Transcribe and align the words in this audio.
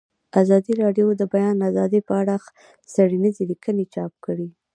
ازادي 0.41 0.73
راډیو 0.83 1.07
د 1.15 1.17
د 1.21 1.23
بیان 1.33 1.57
آزادي 1.69 1.99
په 2.07 2.13
اړه 2.21 2.35
څېړنیزې 2.91 3.43
لیکنې 3.51 3.85
چاپ 3.93 4.13
کړي. 4.25 4.47